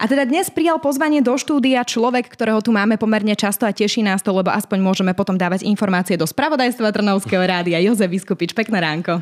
[0.00, 4.00] A teda dnes prijal pozvanie do štúdia človek, ktorého tu máme pomerne často a teší
[4.00, 7.76] nás to, lebo aspoň môžeme potom dávať informácie do spravodajstva Trnavského rádia.
[7.84, 9.20] Jozef Vyskupič, pekné ránko.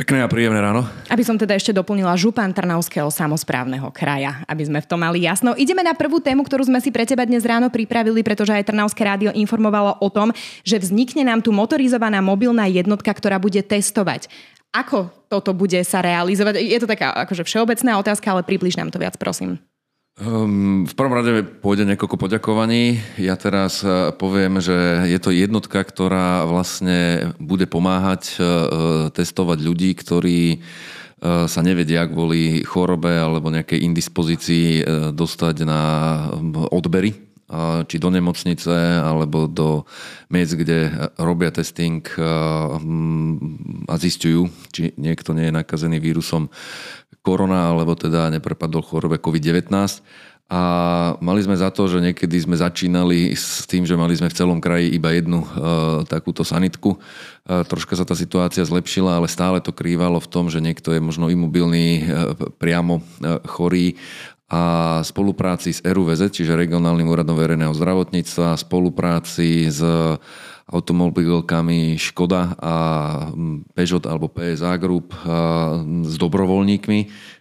[0.00, 0.88] Pekné a príjemné ráno.
[1.12, 5.52] Aby som teda ešte doplnila župan Trnavského samozprávneho kraja, aby sme v tom mali jasno.
[5.52, 9.04] Ideme na prvú tému, ktorú sme si pre teba dnes ráno pripravili, pretože aj Trnavské
[9.04, 10.32] rádio informovalo o tom,
[10.64, 14.32] že vznikne nám tu motorizovaná mobilná jednotka, ktorá bude testovať.
[14.72, 16.64] Ako toto bude sa realizovať?
[16.64, 19.60] Je to taká akože všeobecná otázka, ale približ nám to viac, prosím.
[20.20, 23.00] Um, v prvom rade pôjde niekoľko poďakovaní.
[23.16, 29.96] Ja teraz e, poviem, že je to jednotka, ktorá vlastne bude pomáhať uh, testovať ľudí,
[29.96, 30.60] ktorí
[31.20, 34.80] sa nevedia kvôli chorobe alebo nejakej indispozícii
[35.12, 35.80] dostať na
[36.72, 37.12] odbery
[37.90, 38.70] či do nemocnice
[39.02, 39.82] alebo do
[40.30, 42.00] miest, kde robia testing
[43.84, 46.46] a zistujú, či niekto nie je nakazený vírusom
[47.20, 49.70] korona, alebo teda neprepadol chorobe COVID-19.
[50.50, 50.62] A
[51.22, 54.58] mali sme za to, že niekedy sme začínali s tým, že mali sme v celom
[54.58, 55.48] kraji iba jednu e,
[56.10, 56.98] takúto sanitku.
[56.98, 56.98] E,
[57.70, 61.30] troška sa tá situácia zlepšila, ale stále to krývalo v tom, že niekto je možno
[61.30, 63.02] imobilný, e, priamo e,
[63.46, 63.94] chorý
[64.50, 69.78] a spolupráci s RUVZ, čiže Regionálnym úradom verejného zdravotníctva, spolupráci s
[70.70, 72.74] automobilkami Škoda a
[73.74, 75.12] Peugeot alebo PSA Group
[76.06, 77.00] s dobrovoľníkmi,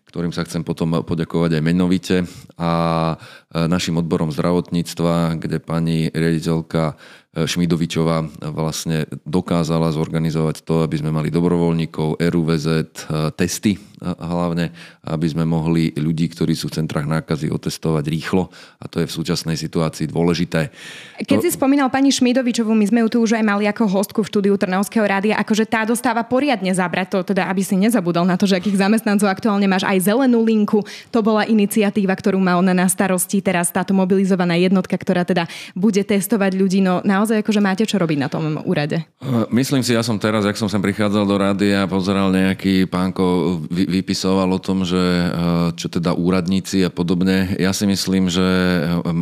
[0.10, 2.26] ktorým sa chcem potom poďakovať aj menovite.
[2.58, 3.14] A
[3.50, 6.94] našim odborom zdravotníctva, kde pani riaditeľka
[7.30, 12.68] Šmidovičová vlastne dokázala zorganizovať to, aby sme mali dobrovoľníkov, RUVZ,
[13.38, 14.74] testy hlavne,
[15.06, 18.50] aby sme mohli ľudí, ktorí sú v centrách nákazy, otestovať rýchlo
[18.82, 20.74] a to je v súčasnej situácii dôležité.
[21.22, 21.44] Keď to...
[21.46, 24.56] si spomínal pani Šmidovičovú, my sme ju tu už aj mali ako hostku v štúdiu
[24.58, 28.58] Trnavského rádia, akože tá dostáva poriadne zabrať to, teda aby si nezabudol na to, že
[28.58, 30.82] akých zamestnancov aktuálne máš aj zelenú linku.
[31.14, 36.02] To bola iniciatíva, ktorú má ona na starosti, teraz táto mobilizovaná jednotka, ktorá teda bude
[36.04, 36.80] testovať ľudí.
[36.84, 39.04] No naozaj akože máte čo robiť na tom úrade?
[39.50, 43.60] Myslím si, ja som teraz, ak som sem prichádzal do rady a pozeral nejaký pánko
[43.70, 45.00] vypisoval o tom, že
[45.76, 47.56] čo teda úradníci a podobne.
[47.60, 48.46] Ja si myslím, že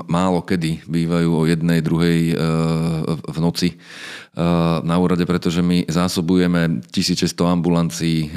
[0.07, 2.37] málo kedy bývajú o jednej, druhej
[3.07, 3.77] v noci
[4.85, 8.29] na úrade, pretože my zásobujeme 1600 ambulancií,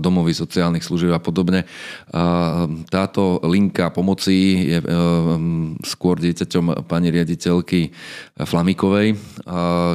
[0.00, 1.68] domovy sociálnych služieb a podobne.
[2.88, 4.80] Táto linka pomoci je
[5.84, 7.92] skôr dieťaťom pani riaditeľky
[8.40, 9.20] Flamikovej.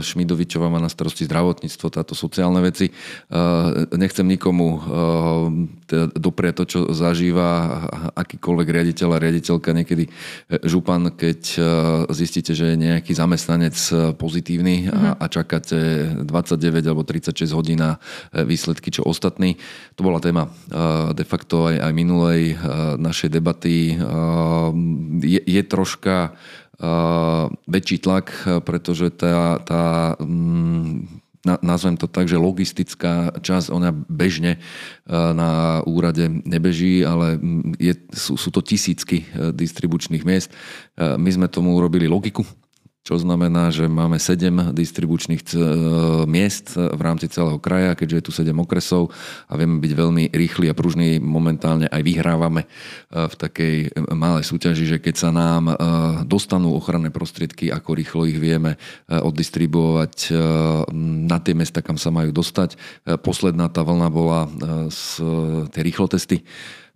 [0.06, 2.94] Šmidovičová má na starosti zdravotníctvo, táto sociálne veci.
[3.90, 4.78] Nechcem nikomu
[6.18, 7.86] doprieť to, čo zažíva
[8.18, 10.10] akýkoľvek riaditeľ a riaditeľka, niekedy
[10.66, 11.42] župan, keď
[12.10, 13.76] zistíte, že je nejaký zamestnanec
[14.18, 15.78] pozitívny a, a čakáte
[16.24, 17.98] 29 alebo 36 hodín na
[18.32, 19.60] e, výsledky, čo ostatní.
[20.00, 20.50] To bola téma e,
[21.14, 22.56] de facto aj, aj minulej e,
[22.98, 23.98] našej debaty.
[25.24, 26.36] Je, je troška
[27.70, 28.34] väčší tlak,
[28.68, 30.18] pretože tá, tá
[31.44, 34.64] mm, nazvem to tak, že logistická časť, ona bežne
[35.08, 37.40] na úrade nebeží, ale
[37.78, 40.50] je, sú, sú to tisícky distribučných miest.
[40.96, 42.48] My sme tomu urobili logiku,
[43.04, 45.56] čo znamená, že máme 7 distribučných e,
[46.24, 49.12] miest v rámci celého kraja, keďže je tu 7 okresov
[49.52, 51.20] a vieme byť veľmi rýchli a pružní.
[51.20, 52.68] Momentálne aj vyhrávame e,
[53.28, 53.76] v takej
[54.08, 55.74] malej súťaži, že keď sa nám e,
[56.24, 58.80] dostanú ochranné prostriedky, ako rýchlo ich vieme
[59.12, 60.32] oddistribuovať
[61.28, 62.80] na tie mesta, kam sa majú dostať.
[63.20, 64.48] Posledná tá vlna bola
[64.88, 65.20] z
[65.76, 66.48] tie rýchlotesty,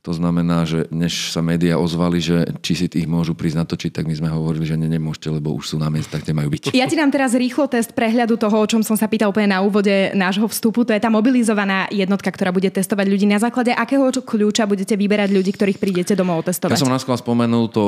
[0.06, 4.08] to znamená, že než sa médiá ozvali, že či si tých môžu prísť natočiť, tak
[4.08, 6.72] my sme hovorili, že ne, nemôžete, lebo už sú na miestach, kde majú byť.
[6.72, 9.60] Ja ti dám teraz rýchlo test prehľadu toho, o čom som sa pýtal úplne na
[9.60, 10.88] úvode nášho vstupu.
[10.88, 13.28] To je tá mobilizovaná jednotka, ktorá bude testovať ľudí.
[13.28, 16.80] Na základe akého kľúča budete vyberať ľudí, ktorých prídete domov testovať?
[16.80, 17.84] Ja som nás spomenul to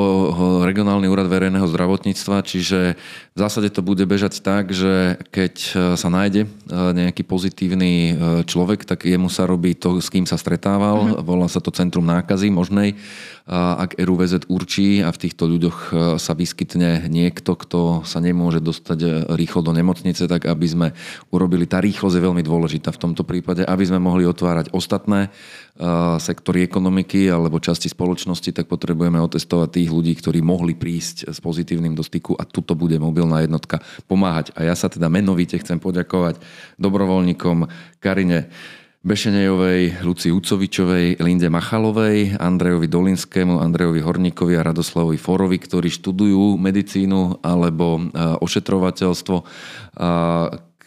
[0.68, 3.00] regionálny úrad verejného zdravotníctva, čiže
[3.36, 5.53] v zásade to bude bežať tak, že keď
[5.96, 10.36] sa nájde e, nejaký pozitívny e, človek, tak jemu sa robí to, s kým sa
[10.36, 11.16] stretával.
[11.16, 11.24] Uh-huh.
[11.24, 12.96] Volá sa to Centrum nákazy možnej,
[13.50, 19.00] ak RUVZ určí a v týchto ľuďoch e, sa vyskytne niekto, kto sa nemôže dostať
[19.01, 20.88] e, rýchlo do nemocnice, tak aby sme
[21.34, 25.30] urobili, tá rýchlosť je veľmi dôležitá v tomto prípade, aby sme mohli otvárať ostatné e,
[26.22, 31.98] sektory ekonomiky alebo časti spoločnosti, tak potrebujeme otestovať tých ľudí, ktorí mohli prísť s pozitívnym
[31.98, 34.54] do styku a tuto bude mobilná jednotka pomáhať.
[34.54, 36.38] A ja sa teda menovite chcem poďakovať
[36.78, 37.66] dobrovoľníkom
[37.98, 38.54] Karine
[39.00, 47.40] Bešenejovej, Luci Ucovičovej, Linde Machalovej, Andrejovi Dolinskému, Andrejovi Horníkovi a Radoslavovi Forovi, ktorí študujú medicínu
[47.40, 48.01] alebo e,
[48.44, 49.38] ošetrovateľstvo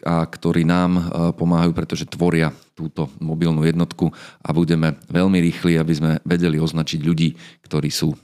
[0.03, 1.03] a, ktorí nám e,
[1.33, 4.11] pomáhajú, pretože tvoria túto mobilnú jednotku
[4.43, 8.17] a budeme veľmi rýchli, aby sme vedeli označiť ľudí, ktorí sú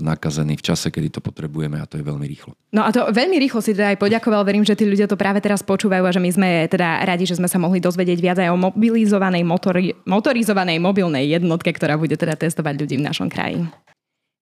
[0.00, 2.56] nakazení v čase, kedy to potrebujeme a to je veľmi rýchlo.
[2.72, 4.48] No a to veľmi rýchlo si teda aj poďakoval.
[4.48, 7.36] Verím, že tí ľudia to práve teraz počúvajú a že my sme teda radi, že
[7.36, 12.32] sme sa mohli dozvedieť viac aj o mobilizovanej motori- motorizovanej mobilnej jednotke, ktorá bude teda
[12.32, 13.68] testovať ľudí v našom kraji.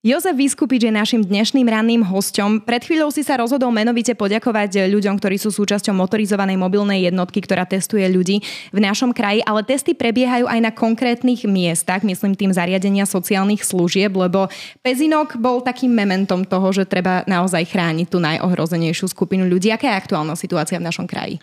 [0.05, 2.69] Jozef Vyskupič je našim dnešným ranným hosťom.
[2.69, 7.65] Pred chvíľou si sa rozhodol menovite poďakovať ľuďom, ktorí sú súčasťou motorizovanej mobilnej jednotky, ktorá
[7.65, 13.09] testuje ľudí v našom kraji, ale testy prebiehajú aj na konkrétnych miestach, myslím tým zariadenia
[13.09, 14.53] sociálnych služieb, lebo
[14.85, 19.73] Pezinok bol takým mementom toho, že treba naozaj chrániť tú najohrozenejšiu skupinu ľudí.
[19.73, 21.41] Aká je aktuálna situácia v našom kraji?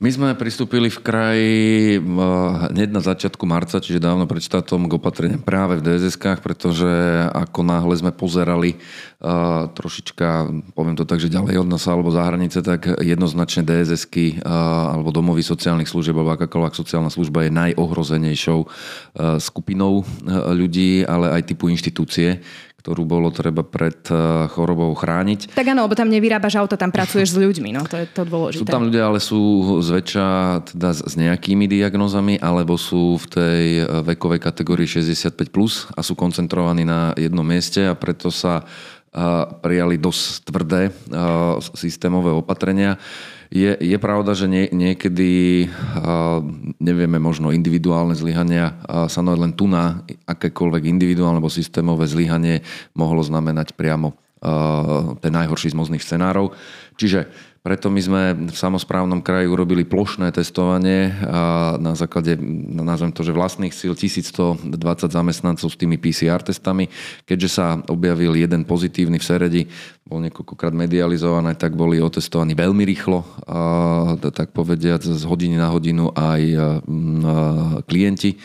[0.00, 2.02] My sme pristúpili v kraji eh,
[2.72, 6.88] hneď na začiatku marca, čiže dávno pred štátom k opatreniam práve v DSS-kách, pretože
[7.36, 8.80] ako náhle sme pozerali
[9.20, 14.40] uh, trošička, poviem to tak, že ďalej od nás alebo za hranice, tak jednoznačne DSS-ky
[14.40, 18.60] uh, alebo domovy sociálnych služieb alebo akákoľvek sociálna služba je najohrozenejšou
[19.36, 20.08] skupinou
[20.56, 22.40] ľudí, ale aj typu inštitúcie,
[22.80, 25.52] ktorú bolo treba pred eh, chorobou chrániť.
[25.52, 28.64] Tak áno, lebo tam nevyrábaš auto, tam pracuješ s ľuďmi, no to je to dôležité.
[28.64, 29.40] Sú tam ľudia, ale sú
[29.84, 30.26] zväčša
[30.72, 36.16] teda s nejakými diagnózami, alebo sú v tej eh, vekovej kategórii 65+, plus a sú
[36.16, 39.20] koncentrovaní na jednom mieste a preto sa eh,
[39.60, 40.80] prijali dosť tvrdé
[41.76, 42.96] systémové opatrenia.
[43.50, 45.66] Je, je pravda, že nie, niekedy
[46.78, 48.78] nevieme, možno individuálne zlyhania
[49.10, 52.62] sa len tu na akékoľvek individuálne alebo systémové zlyhanie
[52.94, 54.14] mohlo znamenať priamo
[55.18, 56.54] ten najhorší z možných scenárov.
[56.94, 57.26] Čiže
[57.60, 62.40] preto my sme v samozprávnom kraji urobili plošné testovanie a na základe,
[62.72, 64.64] nazvem to, že vlastných síl 1120
[65.12, 66.88] zamestnancov s tými PCR testami.
[67.28, 69.62] Keďže sa objavil jeden pozitívny v Seredi,
[70.08, 76.08] bol niekoľkokrát medializované, tak boli otestovaní veľmi rýchlo, a, tak povediať z hodiny na hodinu
[76.16, 76.42] aj
[77.84, 78.40] klienti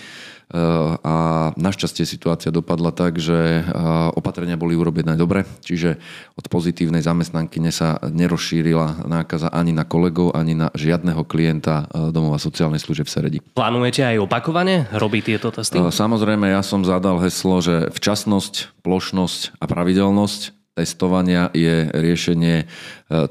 [1.01, 1.15] a
[1.57, 3.65] našťastie situácia dopadla tak, že
[4.13, 5.97] opatrenia boli urobené dobre, čiže
[6.37, 12.77] od pozitívnej zamestnanky sa nerozšírila nákaza ani na kolegov, ani na žiadneho klienta domova sociálnej
[12.77, 13.39] služeb v Seredi.
[13.41, 15.81] Plánujete aj opakovane robiť tieto testy?
[15.81, 22.69] Samozrejme, ja som zadal heslo, že včasnosť, plošnosť a pravidelnosť testovania je riešenie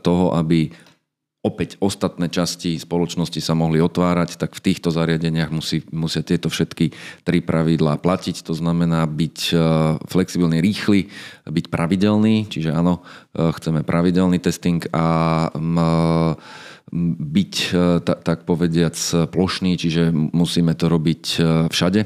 [0.02, 0.75] toho, aby
[1.44, 6.96] opäť ostatné časti spoločnosti sa mohli otvárať, tak v týchto zariadeniach musí, musia tieto všetky
[7.23, 8.41] tri pravidlá platiť.
[8.49, 9.55] To znamená byť e,
[10.08, 11.12] flexibilný, rýchly,
[11.44, 13.05] byť pravidelný, čiže áno,
[13.37, 15.06] e, chceme pravidelný testing a
[16.94, 17.55] byť,
[18.05, 18.94] tak povediac,
[19.32, 21.23] plošný, čiže musíme to robiť
[21.73, 22.00] všade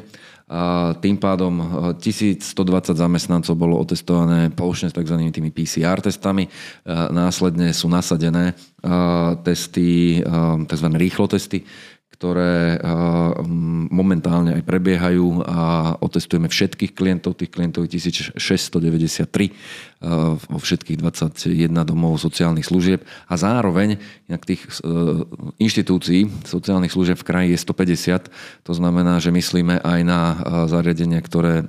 [0.48, 1.60] a tým pádom
[2.00, 5.20] 1120 e, zamestnancov bolo otestované poločne s tzv.
[5.28, 6.48] tými PCR testami.
[6.48, 6.50] E,
[7.12, 8.88] následne sú nasadené e,
[9.44, 10.24] testy,
[10.64, 10.88] tzv.
[10.96, 11.68] rýchlo testy,
[12.18, 12.82] ktoré
[13.94, 18.34] momentálne aj prebiehajú a otestujeme všetkých klientov, tých klientov 1693
[19.98, 23.98] vo všetkých 21 domov sociálnych služieb a zároveň
[24.30, 24.62] inak tých
[25.58, 28.30] inštitúcií sociálnych služieb v kraji je 150.
[28.62, 30.20] To znamená, že myslíme aj na
[30.70, 31.66] zariadenia, ktoré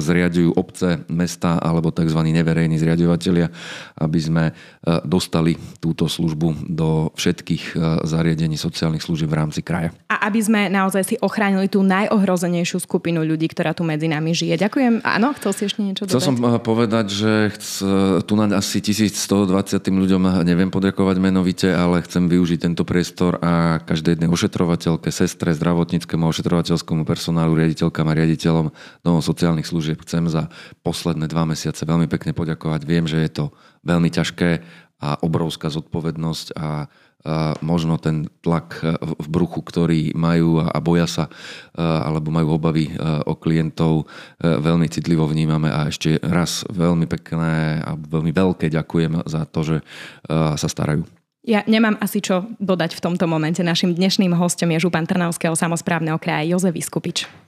[0.00, 2.16] zriadujú obce, mesta alebo tzv.
[2.24, 3.52] neverejní zriadovateľia,
[4.00, 4.44] aby sme
[5.04, 7.76] dostali túto službu do všetkých
[8.08, 9.92] zariadení sociálnych služieb v rámci kraja.
[10.08, 14.56] A aby sme naozaj si ochránili tú najohrozenejšiu skupinu ľudí, ktorá tu medzi nami žije.
[14.56, 15.04] Ďakujem.
[15.04, 16.16] Áno, chcel si ešte niečo dodať?
[16.16, 17.32] Chcel som povedať, povedať, že
[18.22, 24.14] tu na asi 1120 ľuďom neviem poďakovať menovite, ale chcem využiť tento priestor a každej
[24.14, 28.70] jednej ošetrovateľke, sestre, zdravotníckému ošetrovateľskému personálu, riaditeľkám a riaditeľom
[29.02, 30.46] domov sociálnych služieb chcem za
[30.86, 32.86] posledné dva mesiace veľmi pekne poďakovať.
[32.86, 33.44] Viem, že je to
[33.82, 34.62] veľmi ťažké
[35.02, 36.86] a obrovská zodpovednosť a
[37.64, 42.92] možno ten tlak e, v bruchu, ktorý majú a boja sa e, alebo majú obavy
[42.92, 44.04] e, o klientov,
[44.40, 49.76] veľmi citlivo vnímame a ešte raz veľmi pekné a veľmi veľké ďakujem za to, že
[50.28, 51.06] sa starajú.
[51.44, 53.60] Ja nemám asi čo dodať v tomto momente.
[53.60, 57.43] Našim dnešným hostom je župan Trnavského samozprávneho kraja Jozef Vyskupič.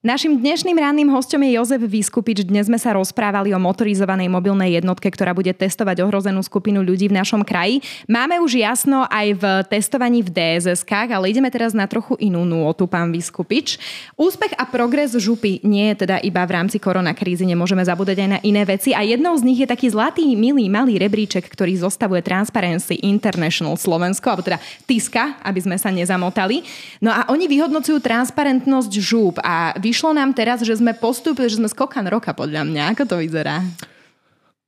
[0.00, 2.48] Našim dnešným ranným hostom je Jozef Vyskupič.
[2.48, 7.20] Dnes sme sa rozprávali o motorizovanej mobilnej jednotke, ktorá bude testovať ohrozenú skupinu ľudí v
[7.20, 7.84] našom kraji.
[8.08, 12.88] Máme už jasno aj v testovaní v dss ale ideme teraz na trochu inú nôtu,
[12.88, 13.76] pán Vyskupič.
[14.16, 18.38] Úspech a progres župy nie je teda iba v rámci koronakrízy, nemôžeme zabúdať aj na
[18.40, 23.04] iné veci a jednou z nich je taký zlatý, milý, malý rebríček, ktorý zostavuje Transparency
[23.04, 26.64] International Slovensko, alebo teda TISKA, aby sme sa nezamotali.
[27.04, 31.66] No a oni vyhodnocujú transparentnosť žúb a vyšlo nám teraz, že sme postúpili, že sme
[31.66, 32.94] skokan roka podľa mňa.
[32.94, 33.58] Ako to vyzerá?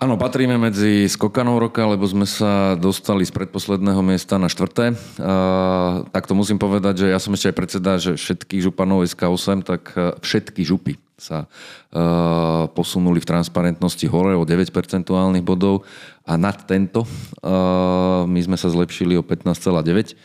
[0.03, 4.99] Áno, patríme medzi skokanov roka, lebo sme sa dostali z predposledného miesta na štvrté.
[5.15, 9.63] Uh, tak to musím povedať, že ja som ešte aj predseda, že všetkých županov SK8,
[9.63, 15.87] tak všetky župy sa uh, posunuli v transparentnosti hore o 9 percentuálnych bodov
[16.27, 20.19] a nad tento uh, my sme sa zlepšili o 15,9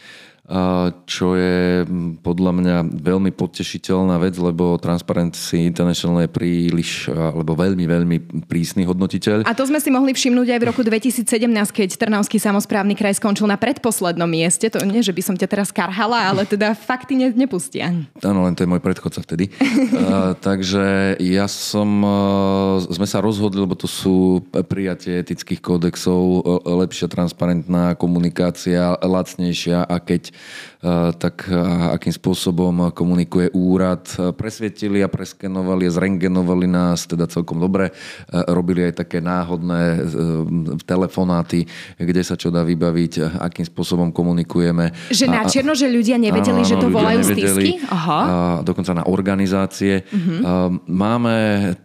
[1.04, 1.84] čo je
[2.24, 9.44] podľa mňa veľmi potešiteľná vec, lebo Transparency International je príliš, alebo veľmi, veľmi prísny hodnotiteľ.
[9.44, 13.44] A to sme si mohli všimnúť aj v roku 2017, keď Trnavský samozprávny kraj skončil
[13.44, 14.72] na predposlednom mieste.
[14.72, 17.92] To nie, že by som ťa teraz karhala, ale teda fakty ne, nepustia.
[18.24, 19.52] Áno, len to je môj predchodca vtedy.
[19.52, 27.12] uh, takže ja som, uh, sme sa rozhodli, lebo to sú prijatie etických kódexov, lepšia
[27.12, 30.37] transparentná komunikácia, lacnejšia a keď
[31.18, 31.58] tak eh,
[31.98, 34.06] akým spôsobom komunikuje úrad.
[34.38, 37.90] Presvietili a preskenovali a zrengenovali nás teda celkom dobre.
[37.90, 40.06] Eh, robili aj také náhodné
[40.86, 41.66] telefonáty,
[41.98, 44.94] kde sa čo dá vybaviť, akým spôsobom komunikujeme.
[45.10, 47.72] Že na čierno, že ľudia nevedeli, áno, že to volajú nevedeli, stisky?
[47.90, 48.22] Aha.
[48.22, 50.06] A dokonca na organizácie.
[50.08, 50.78] Uh-huh.
[50.86, 51.36] Máme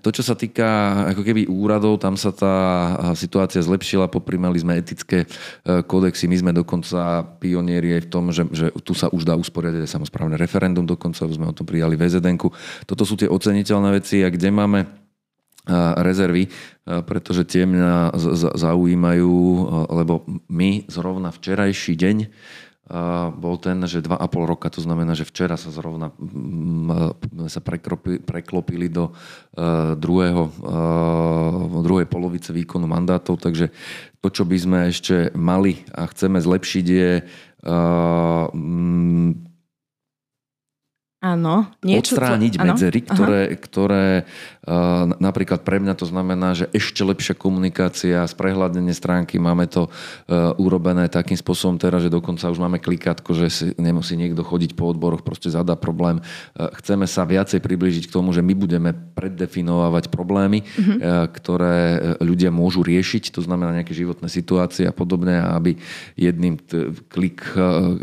[0.05, 2.57] to, čo sa týka ako keby úradov, tam sa tá
[3.17, 5.25] situácia zlepšila, poprimali sme etické
[5.65, 9.87] kódexy, my sme dokonca pionieri aj v tom, že, že tu sa už dá usporiadať
[9.87, 12.35] aj samozprávne referendum, dokonca sme o tom prijali vzn
[12.89, 14.81] Toto sú tie oceniteľné veci a kde máme
[16.03, 16.51] rezervy,
[16.83, 18.19] pretože tie mňa
[18.59, 19.35] zaujímajú,
[19.95, 22.19] lebo my zrovna včerajší deň
[23.39, 26.11] bol ten, že 2,5 roka, to znamená, že včera sa zrovna
[27.47, 29.15] sa preklopili, preklopili do
[29.97, 30.51] druhého,
[31.87, 33.71] druhej polovice výkonu mandátov, takže
[34.19, 37.11] to, čo by sme ešte mali a chceme zlepšiť je
[37.63, 38.51] 呃
[41.43, 41.67] Áno.
[41.83, 42.63] Niečo, odstrániť čo...
[42.63, 49.43] medzery, ktoré, ktoré uh, napríklad pre mňa to znamená, že ešte lepšia komunikácia, sprehľadnenie stránky,
[49.43, 54.15] máme to uh, urobené takým spôsobom teraz, že dokonca už máme klikátko, že si, nemusí
[54.15, 56.23] niekto chodiť po odboroch, proste zadá problém.
[56.55, 60.79] Uh, chceme sa viacej priblížiť k tomu, že my budeme preddefinovať problémy, uh-huh.
[60.79, 65.75] uh, ktoré ľudia môžu riešiť, to znamená nejaké životné situácie a podobne, aby
[66.15, 67.99] jedným t- klik, uh,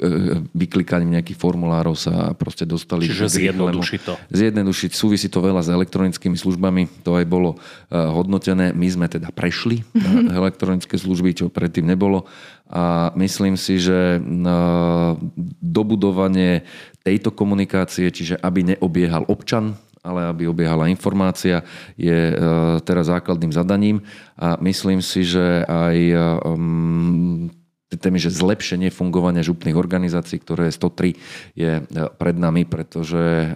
[0.52, 4.14] vyklikaním nejakých formulárov sa proste dostali Čiže zjednoduší to.
[4.34, 8.74] Zjednodušiť, súvisí to veľa s elektronickými službami, to aj bolo uh, hodnotené.
[8.74, 10.34] My sme teda prešli mm-hmm.
[10.42, 12.26] elektronické služby, čo predtým nebolo.
[12.70, 15.18] A myslím si, že uh,
[15.62, 16.66] dobudovanie
[17.06, 21.62] tejto komunikácie, čiže aby neobiehal občan, ale aby obiehala informácia,
[22.00, 24.02] je uh, teraz základným zadaním
[24.40, 25.98] a myslím si, že aj
[26.46, 27.52] um,
[27.98, 31.84] témy, že zlepšenie fungovania župných organizácií, ktoré je 103, je e,
[32.22, 33.48] pred nami, pretože e,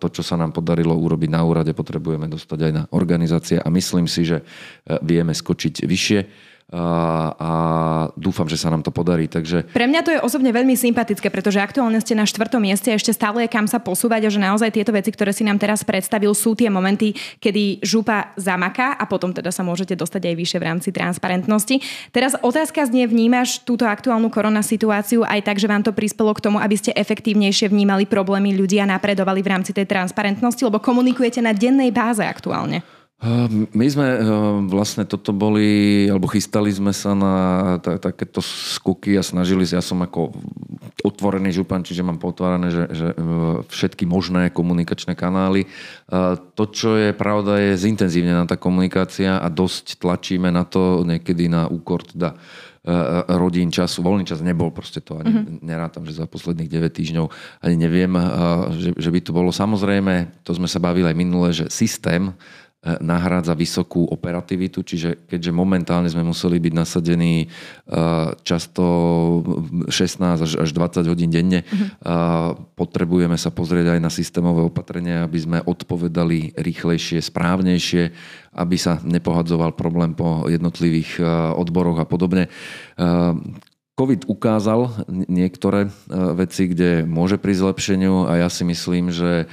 [0.00, 4.08] to, čo sa nám podarilo urobiť na úrade, potrebujeme dostať aj na organizácie a myslím
[4.08, 4.44] si, že e,
[5.04, 6.20] vieme skočiť vyššie
[6.72, 9.28] a dúfam, že sa nám to podarí.
[9.28, 9.68] Takže...
[9.70, 13.12] Pre mňa to je osobne veľmi sympatické, pretože aktuálne ste na štvrtom mieste a ešte
[13.12, 16.32] stále je kam sa posúvať a že naozaj tieto veci, ktoré si nám teraz predstavil,
[16.32, 20.66] sú tie momenty, kedy župa zamaká a potom teda sa môžete dostať aj vyššie v
[20.66, 21.76] rámci transparentnosti.
[22.10, 26.42] Teraz otázka znie, vnímaš túto aktuálnu korona situáciu aj tak, že vám to prispelo k
[26.42, 31.44] tomu, aby ste efektívnejšie vnímali problémy ľudí a napredovali v rámci tej transparentnosti, lebo komunikujete
[31.44, 32.82] na dennej báze aktuálne.
[33.24, 34.20] Ehm, my sme ehm,
[34.68, 37.34] vlastne toto boli, alebo chystali sme sa na
[37.80, 40.36] takéto skúky a snažili sa, ja som ako
[41.00, 45.64] otvorený župan, čiže mám potvárané, že, že ehm, všetky možné komunikačné kanály.
[46.54, 51.64] To, čo je pravda, je zintenzívnená tá komunikácia a dosť tlačíme na to niekedy na
[51.64, 52.36] úkor teda
[53.32, 54.04] rodín času.
[54.04, 55.64] Voľný čas nebol, proste to ani mm-hmm.
[55.64, 57.26] nerátam, že za posledných 9 týždňov
[57.64, 58.12] ani neviem,
[58.76, 59.48] že, že by to bolo.
[59.48, 65.56] Samozrejme, to sme sa bavili aj minule, že systém E, nahrádza vysokú operativitu, čiže keďže
[65.56, 67.46] momentálne sme museli byť nasadení e,
[68.44, 68.84] často
[69.88, 72.52] 16 až, až 20 hodín denne, uh-huh.
[72.76, 78.02] potrebujeme sa pozrieť aj na systémové opatrenia, aby sme odpovedali rýchlejšie, správnejšie,
[78.60, 81.24] aby sa nepohadzoval problém po jednotlivých
[81.56, 82.52] odboroch a podobne.
[83.94, 85.86] COVID ukázal niektoré
[86.34, 89.46] veci, kde môže pri zlepšeniu a ja si myslím, že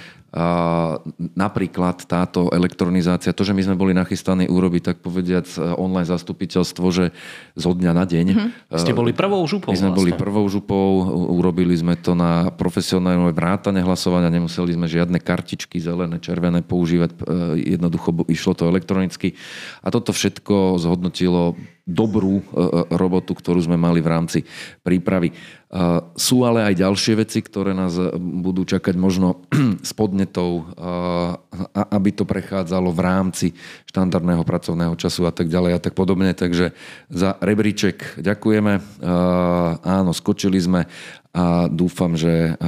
[1.36, 6.88] napríklad táto elektronizácia, to, že my sme boli nachystaní urobiť, tak povediac, e, online zastupiteľstvo,
[6.88, 7.12] že
[7.60, 8.26] zo dňa na deň.
[8.32, 8.80] Mm-hmm.
[8.80, 9.76] Ste boli prvou župou.
[9.76, 10.00] My sme vlastne.
[10.00, 11.04] boli prvou župou,
[11.36, 17.76] urobili sme to na profesionálne vrátane hlasovania, nemuseli sme žiadne kartičky zelené, červené používať, e,
[17.76, 19.36] jednoducho išlo to elektronicky.
[19.84, 22.46] A toto všetko zhodnotilo dobrú
[22.94, 24.40] robotu, ktorú sme mali v rámci
[24.86, 25.34] prípravy.
[26.20, 29.48] Sú ale aj ďalšie veci, ktoré nás budú čakať možno
[29.88, 30.68] s podnetou,
[31.74, 33.48] aby to prechádzalo v rámci
[33.88, 36.36] štandardného pracovného času a tak ďalej a tak podobne.
[36.36, 36.76] Takže
[37.08, 38.74] za rebríček ďakujeme.
[39.82, 40.92] Áno, skočili sme
[41.32, 42.60] a dúfam, že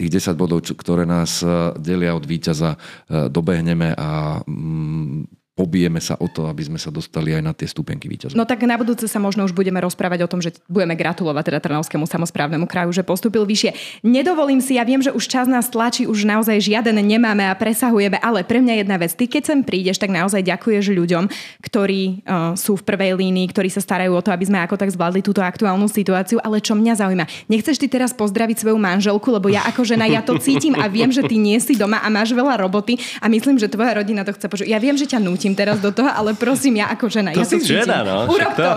[0.00, 1.44] tých 10 bodov, ktoré nás
[1.76, 2.80] delia od víťaza,
[3.28, 8.08] dobehneme a mm, pobijeme sa o to, aby sme sa dostali aj na tie stupenky
[8.08, 8.32] víťazov.
[8.32, 11.60] No tak na budúce sa možno už budeme rozprávať o tom, že budeme gratulovať teda
[11.60, 14.00] Trnavskému samozprávnemu kraju, že postupil vyššie.
[14.00, 18.16] Nedovolím si, ja viem, že už čas nás tlačí, už naozaj žiaden nemáme a presahujeme,
[18.24, 19.12] ale pre mňa jedna vec.
[19.12, 21.28] Ty keď sem prídeš, tak naozaj ďakuješ ľuďom,
[21.60, 24.88] ktorí uh, sú v prvej línii, ktorí sa starajú o to, aby sme ako tak
[24.88, 27.52] zvládli túto aktuálnu situáciu, ale čo mňa zaujíma.
[27.52, 31.12] Nechceš ty teraz pozdraviť svoju manželku, lebo ja ako žena ja to cítim a viem,
[31.12, 34.32] že ty nie si doma a máš veľa roboty a myslím, že tvoja rodina to
[34.32, 34.66] chce počuť.
[34.70, 37.42] Ja viem, že ťa nútim vletím teraz do toho, ale prosím, ja ako žena, to
[37.42, 38.30] ja si žena, no.
[38.30, 38.70] Urob to.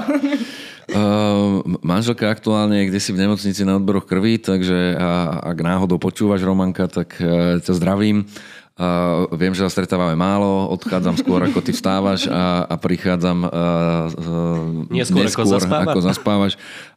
[0.93, 1.61] Uh,
[1.93, 6.41] manželka aktuálne je kde si v nemocnici na odboroch krvi, takže a, ak náhodou počúvaš
[6.43, 8.25] Romanka, tak uh, ťa zdravím.
[8.73, 13.49] Uh, viem, že sa stretávame málo, odchádzam skôr ako ty vstávaš a, a prichádzam uh,
[13.53, 16.53] uh, neskôr, neskôr ako, ako zaspávaš.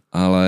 [0.08, 0.46] Ale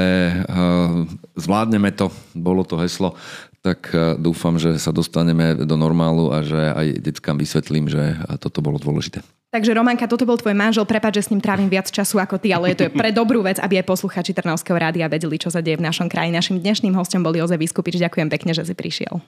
[0.49, 1.05] uh,
[1.37, 3.13] zvládneme to, bolo to heslo
[3.61, 8.63] tak e, dúfam, že sa dostaneme do normálu a že aj deckám vysvetlím, že toto
[8.63, 9.23] bolo dôležité.
[9.49, 12.53] Takže Romanka, toto bol tvoj manžel, prepáč, že s ním trávim viac času ako ty,
[12.53, 15.65] ale je to je pre dobrú vec, aby aj posluchači Trnavského rádia vedeli, čo sa
[15.65, 16.29] deje v našom kraji.
[16.29, 17.97] Našim dnešným hostom bol Jozef Vyskupič.
[17.97, 19.25] Ďakujem pekne, že si prišiel.